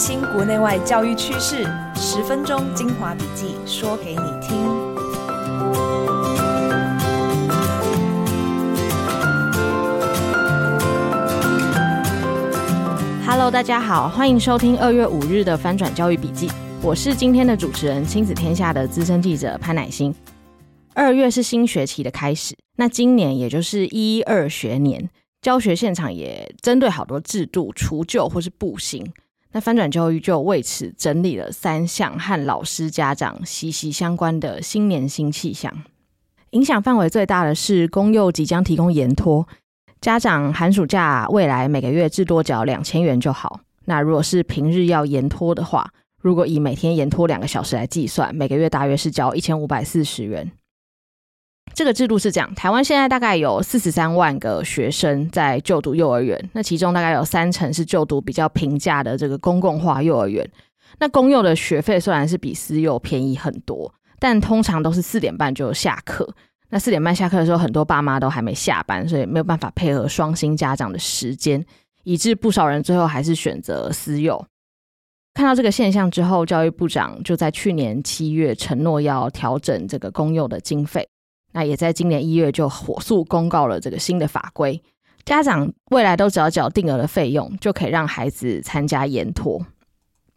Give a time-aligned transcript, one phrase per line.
[0.00, 1.62] 新国内外教育趋势，
[1.94, 4.56] 十分钟精华笔记，说给你听。
[13.26, 16.50] Hello，大家好，欢迎收听二月五日的翻转教育笔记。
[16.80, 20.14] 我是今天的主持人，亲子天下的资深记者潘乃欣。
[20.94, 25.10] 二月是新学期的开始，那今年也就是一二学年。
[25.42, 29.06] 教学现场也针对好多制度除旧或是布新，
[29.52, 35.72] 那翻转教育就为此整理了三项和老师家长息息相关的新年新气象。
[36.50, 39.46] 影响范围最大的是公幼即将提供延托，
[40.00, 43.60] 家长寒暑假未来每个月至多缴两千元就好。
[43.86, 50.52] 那如果是平日要延托的话，如果以每天延托两个小时来计算，每个月大约是缴一千五百四十元。
[51.80, 60.46] 这个制度是这样，台湾现在大概有四十三万个学生在就读幼儿园，那其中大概有三成是就读比较平价的这个公共化幼儿园。
[60.98, 66.28] 那公幼的学费虽然是比私幼便宜很多，但通常都是四点半就下课。
[66.68, 71.64] 那四点半下课的时候，很多爸妈都还没下班，所以没有办法配合双薪家长的时间，
[72.04, 74.44] 以致不少人最后还是选择私幼。
[75.32, 81.08] 看到这个现象之后，教育部长就在去年七月承诺要调整这个公幼的经费。
[81.52, 84.80] 那也在今年一月就火速公告了这个新的法规，
[85.24, 89.60] 家长未来都只要缴定额的费用，就可以让孩子参加延托。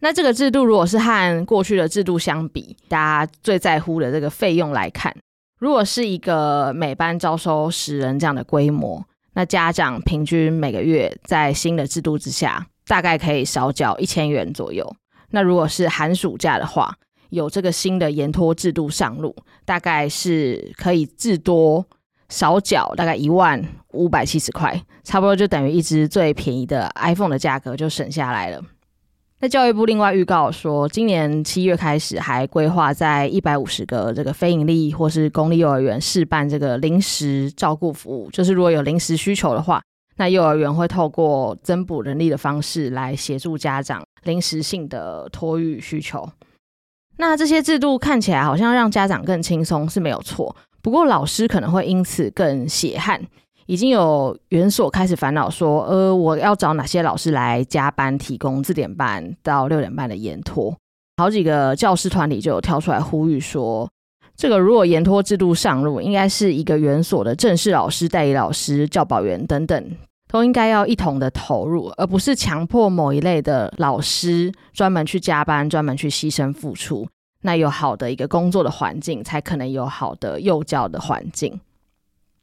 [0.00, 5.14] 那这个制度如果是和过去的制度相比，大家最在乎的这个费用来看，
[5.58, 14.92] 如果是一个每班招收十人这样的规模，那家长平均每个月在新的制度之下，大概可以少缴一千元左右。
[15.30, 16.96] 那如果是寒暑假的话，
[17.32, 21.84] 有这个新的延托制度上路，大概是可以至多
[22.28, 28.60] 少缴大概一万五百七十块，差不多就等于一支最便宜的 iPhone 的价格就省下来了。
[29.40, 39.82] 那教育部另外预告说，今年七月开始还规划在一百五十个这个非营利或是公立幼儿园试办这个临时照顾服务，就是如果有临时需求的话，
[40.16, 46.28] 那幼儿园会透过增补人力的方式来协助家长临时性的托育需求。
[47.22, 53.20] 那这些制度看起来好像让家长更轻松是没有错，不过老师可能会因此更血汗。
[53.66, 60.76] 已经有园所开始烦恼说，呃，我要找哪些老师来加班提供四点半到六点半的延托？
[61.16, 63.88] 好几个教师团体就有跳出来呼吁说，
[64.36, 69.90] 这个如果延托制度上路，应该是一个园所的正式老师、代理老师、教保员等等。
[70.32, 77.06] 都应该要一同的投入，而不是强迫某一类的老师专门去加班、专门去牺牲付出。
[77.42, 81.60] 那有好的一个工作的环境，才可能有好的幼教的环境。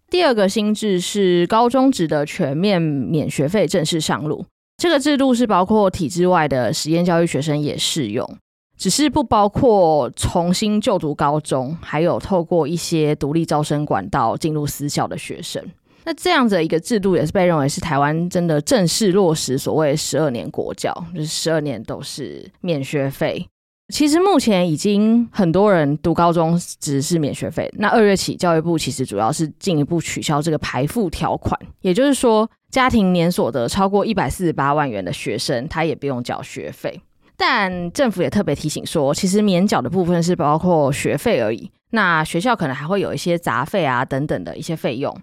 [0.07, 4.45] 第二个新制是高中职的全面免学费正式上路，
[4.77, 8.37] 这个制度是包括体制外的实验教育学生也适用，
[8.77, 15.63] 只是不包括重新就读高中，还有透过一些独立招生管道进入私校的学生。
[16.05, 23.47] 那这样子的一个制度也是被认为是台湾真的正式落实所谓十二年国教，就是十二年都是免学费。
[23.91, 27.67] 其实目前已经很多人读高中只是免学费。
[27.77, 37.01] 那二月起，教育部其实主要是进一步取消这个排富条款，也就是说，家庭年所得超过一百四十八万元的学生，他也不用缴学费。
[37.35, 41.71] 但政府也特别提醒说，其实免缴的部分是包括学费而已。
[41.89, 45.15] 那学校可能还会有一些杂费啊等等的一些费用。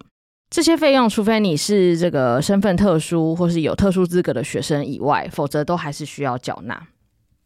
[0.49, 6.87] 这些费用，除非你是这个身份特殊或是有特殊资格的学生以外，否则都还是需要缴纳。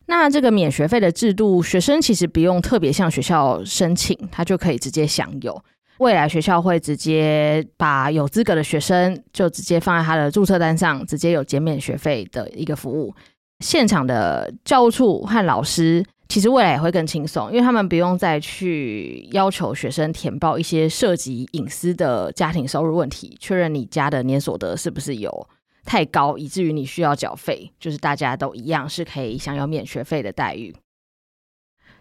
[0.06, 5.64] 那这个免学费的制度，学生其实不用特别向学校申请，他就可以直接享有。
[5.98, 13.14] 未来学校会直接把有资格的学生就直接放在他的注册单上，直接有减免学费的一个服务。
[13.62, 16.06] 现场的教务处和老师。
[16.32, 25.50] 其实未来也会更轻松，因为他们不用再去要求学生填报一些涉及隐私的家庭收入问题，确认你家的年所得是不是有
[25.84, 27.70] 太高，以至于你需要缴费。
[27.78, 30.74] 就是大家都一样是可以享有免学费的待遇。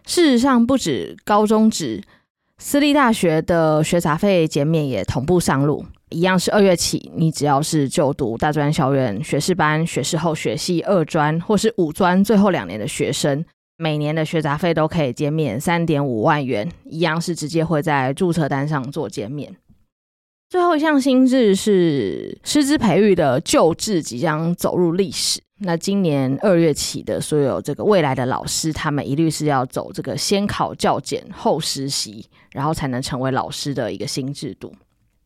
[0.07, 2.01] 事实上，不止高中职，
[2.57, 13.43] 私立大学的学杂费减免也同步上路，一样是二月起，你只要是就读大专校院学士班、学士后学系二专或是五专最后两年的学生。
[13.81, 19.55] 每年的学杂费都可以减免三点五万元，一样是直接会在注册单上做减免。
[20.51, 25.41] 最后一项新制是师资培育的旧制即将走入历史。
[25.61, 34.75] 那今年二月起的所有这个未来的老师，他们一律是要走这个先考教检后实习，然后才能成为老师的一个新制度。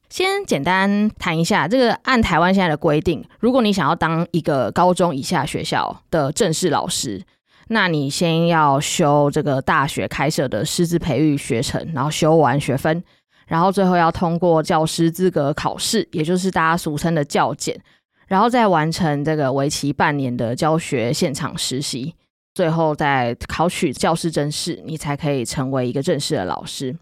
[0.10, 7.22] 先简单谈一下这个，按台湾现在的规定，如果你想要当一个高中以下学校的正式老师，
[7.67, 13.03] 那你先要修这个大学开设的师资培育学程，然后修完学分，
[13.47, 17.79] 然后最后要通过教师资格考试，也就是大家俗称的教检，
[18.27, 22.13] 然后再完成这个为期半年的教学现场实习，
[22.53, 26.95] 最后再考取教师证试，你才可以成为一个正式的老师。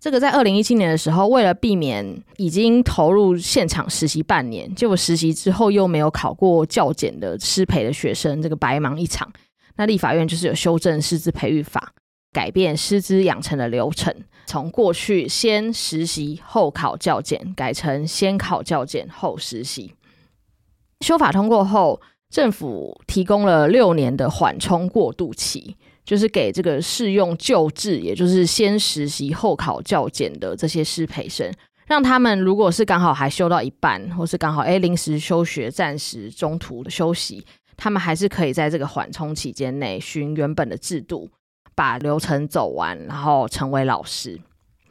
[0.00, 9.30] 这个在二零一七年的时候，为了避免已经投入现场实习半年，结果实习之后又没有考过教检的师培的学生，这个白忙一场。
[9.76, 11.92] 那立法院就是有修正师资培育法，
[12.32, 14.14] 改变师资养成的流程，
[14.46, 19.94] 从过去先实习后考教检，改成先考教检后实习。
[21.00, 31.52] 修法通过后，政府提供了六年的缓冲过渡期，就是给这个适用旧制，也就是先实习后考教检的这些师培生，
[31.86, 37.44] 让他们如果是刚好还修到一半，或是刚好诶临时休学，暂时中途休息。
[37.82, 41.28] 他们还是可以在这个缓冲期间内循原本的制度
[41.74, 44.40] 把流程走完，然后成为老师。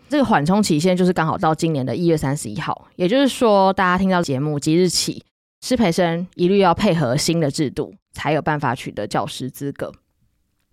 [0.09, 5.23] 这个缓冲期限就是刚好到今年的一月三十一号，也就是说，大家听到节目即日起，
[5.61, 9.93] 师培生一律要配合新的制度，才有办法取得教师资格。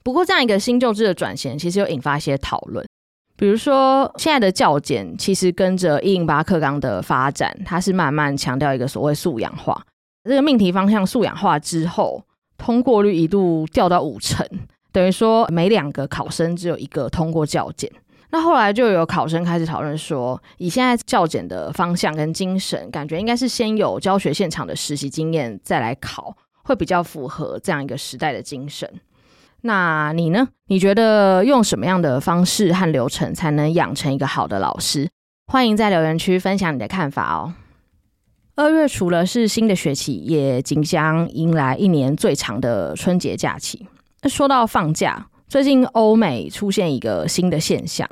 [0.03, 2.85] 不过，这样一个新旧制的转型，其实又引发一些讨论，
[3.37, 9.81] 比如说现在的教检其实跟着一零八课纲的发展，它是慢慢强调一个所谓素养化。
[10.29, 12.23] 这个命题方向素养化之后，
[12.59, 14.47] 通过率一度掉到五成，
[14.93, 17.91] 等于说每两个考生只有一个通过教检。
[18.31, 29.01] 那后来就有考生开始讨论说，以现在教检的方向跟精神，感觉应该是先有教学现场的实习经验再来考，会比较符合这样一个时代的精神。
[29.63, 30.47] 那你呢？
[30.67, 35.09] 你觉得用什么样的方式和流程才能养成一个好的老师？
[35.47, 37.55] 欢迎在留言区分享你的看法哦。
[38.59, 43.87] 二月除了是新的学期，也即将迎来一年最长的春节假期。
[44.25, 48.05] 说到放假，最近欧美出现一个新的现象，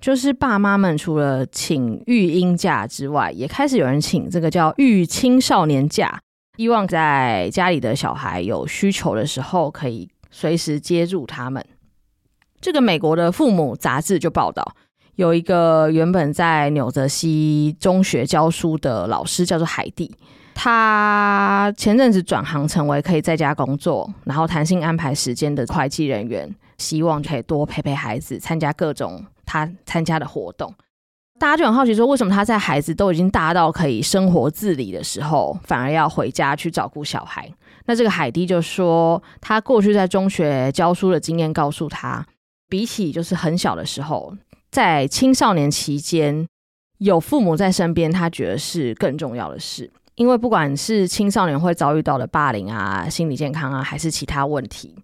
[0.00, 6.18] 就是爸妈们除了请育婴假之外，也开始有人请这个叫育青少年假，
[6.56, 11.62] 希望在家里的小孩有需求的时候，可以随时接住他们。
[12.58, 14.74] 这个美国的父母杂志就报道。
[15.20, 20.10] 有一个原本在纽泽西中学教书的老师，叫做海蒂。
[20.54, 30.72] 他前阵子转行成为可以在家工作，然后弹性安排时间的会计人员，希望可以多陪陪孩子，参加各种他参加的活动。
[31.38, 37.46] 大家就很好奇说，为什么他在孩子都已经大到可以生活自理的时候，反而要回家去照顾小孩？
[37.84, 42.26] 那这个海蒂就说，他过去在中学教书的经验告诉他，
[42.70, 44.34] 比起就是很小的时候。
[44.70, 46.46] 在青少年期间，
[46.98, 49.90] 有父母在身边，他觉得是更重要的事。
[50.16, 54.94] 因为不管是青少年会遭遇到的霸凌啊、心理健康啊，还是其他问题，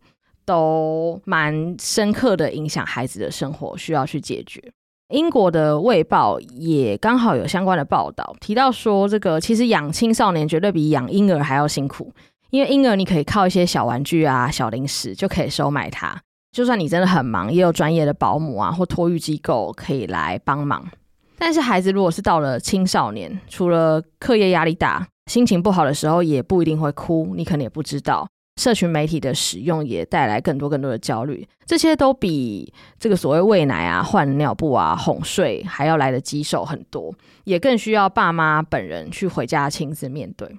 [0.45, 4.63] 都蛮深刻的影响孩子的生活，需要去解决。
[5.09, 12.13] 英国的《卫报》也刚好有相关的报道，提到说，这个其实养青少年绝对比养婴儿还要辛苦，
[12.51, 16.21] 因为婴儿你可以靠一些小玩具啊、小零食就可以收买他。
[16.57, 20.89] 就算你真的很忙，也有专业的保姆啊或托育机构可以来帮忙。
[21.37, 28.27] 但是孩子如果是到了青少年，除了课业压力大，心情不好的时候也不一定会哭，你可能也不知道。
[28.59, 37.15] 社群媒体的使用也带来更多更多的焦虑，这些都比这个所谓喂奶啊、换尿布啊、哄睡还要来得棘手很多，
[37.45, 40.57] 也更需要爸妈本人去回家亲自面对。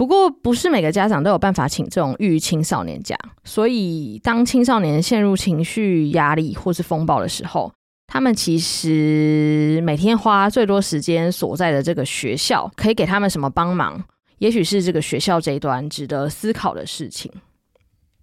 [0.00, 3.14] 不过，不是每个家长都有办法请这种育青少年假，
[3.44, 7.70] 所以当青少年陷入情绪压力或是风暴的时候，
[8.06, 14.02] 他们其实每天花最多时间所在的这个学校，可以给他们什么帮忙？
[14.38, 17.30] 也许是这个学校这一端值得思考的事情。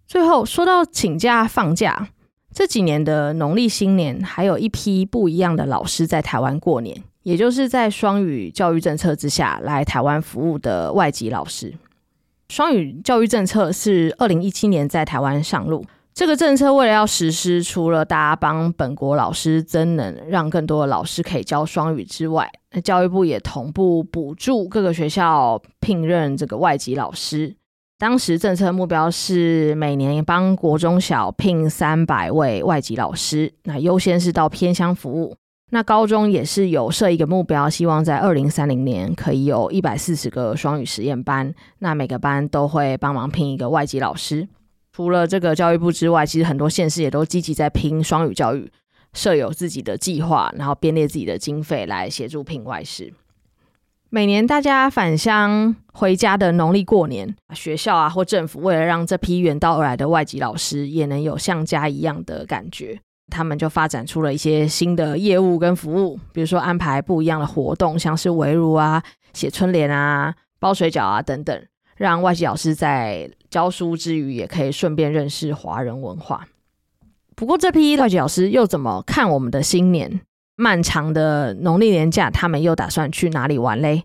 [0.08, 2.10] 最后说到请假放假，
[2.52, 7.04] 这几年的农历新年，还有一批不一样的老师在台湾过年。
[7.28, 11.74] 也就是在双语教育政策之下来台湾服务的外籍老师。
[12.48, 15.84] 双语教育政策是二零一七年在台湾上路。
[16.14, 22.50] 这个政策为了要实施，除了大家帮本国老师增能，让更多的老师可以教双语之外，
[22.82, 27.58] 教育部也同步补助各个学校聘任这个外籍老师。
[28.00, 35.36] 当时政策目标是每年帮国中小聘三百位外籍老师，那优先是到偏乡服务。
[35.70, 41.54] 那高中也是有设一个目标，希望在二零三零年可以有一百四十个双语实验班。
[41.80, 44.48] 那每个班都会帮忙聘一个外籍老师。
[44.94, 48.72] 除了这个教育部之外，其实很多县市也都积极在拼双语教育，
[49.14, 53.14] 设有自己的计划，然后编列自己的经费来协助聘外师。
[54.10, 69.04] 每年大家返乡回家的农历过年，学校啊或政府为了让这批远道而来的外籍老师也能有像家一样的感觉，他们就发展出了一些新的业务跟服务，比如说安排不一样的活动，像是围炉啊、
[69.34, 71.66] 写春联啊、包水饺啊等等，
[71.96, 76.48] 让外籍老师在教书之余也可以顺便认识华人文化。
[77.36, 80.22] 不过，这批外籍老师又怎么看我们的新年？
[80.56, 84.04] 漫长的农历年假，他们又打算去哪里玩嘞？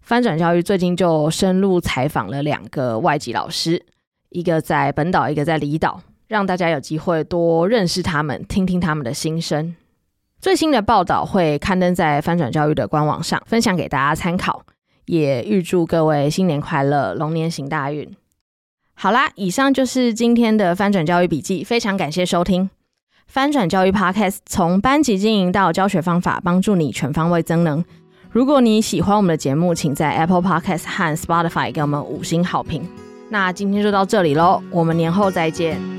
[0.00, 3.84] 翻转教育最近就深入采访了两个外籍老师，
[4.30, 9.74] 一个在本岛，一个在离岛，让大家有机会多认识他们，听听他们的心声。
[10.40, 14.62] 最新的报道会刊登在翻转教育的官网上，分享给大家参考。
[15.06, 18.08] 也预祝各位新年快乐，龙年行大运。
[18.94, 22.68] 好啦，以上就是今天的翻转教育笔记，非常感谢收听。
[23.26, 27.84] 翻转教育 Podcast 从班级经营到教学方法，帮助你全方位增能。
[28.30, 32.82] 如果你喜欢我们的节目，请在 Apple Podcast 和 Spotify 给我们五星好评。
[33.30, 35.95] 那今天就到这里喽，我们年后再见。